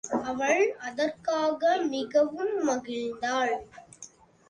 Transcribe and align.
அவள் 0.23 0.61
அதற்காக 0.79 1.61
மிகவும் 1.89 2.55
மகிழ்ந்தாள். 2.67 3.55